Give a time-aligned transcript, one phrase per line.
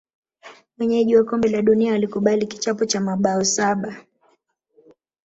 [0.77, 4.05] wenyeji wa kombe la dunia walikubali kichapo cha mabao saba